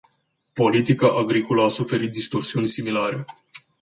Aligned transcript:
Politica 0.55 1.07
agricolă 1.11 1.61
a 1.63 1.67
suferit 1.67 2.11
distorsiuni 2.11 2.65
similare. 2.67 3.25